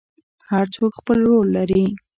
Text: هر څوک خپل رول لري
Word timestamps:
هر 0.49 0.65
څوک 0.75 0.91
خپل 0.99 1.17
رول 1.29 1.47
لري 1.57 1.83